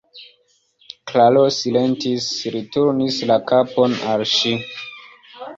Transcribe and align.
Klaro 1.11 1.43
silentis; 1.57 2.31
li 2.55 2.63
turnis 2.77 3.21
la 3.33 3.39
kapon 3.53 3.97
al 4.15 4.29
ŝi. 4.35 4.59